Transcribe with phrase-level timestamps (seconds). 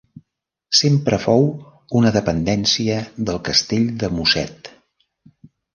[0.77, 1.45] Sempre fou
[2.01, 4.77] una dependència del Castell de Mosset.